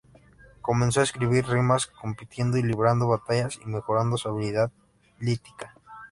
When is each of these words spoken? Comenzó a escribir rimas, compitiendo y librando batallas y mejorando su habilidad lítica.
Comenzó 0.61 1.01
a 1.01 1.03
escribir 1.03 1.45
rimas, 1.47 1.85
compitiendo 1.85 2.57
y 2.57 2.63
librando 2.63 3.07
batallas 3.07 3.59
y 3.63 3.67
mejorando 3.67 4.17
su 4.17 4.29
habilidad 4.29 4.71
lítica. 5.19 5.75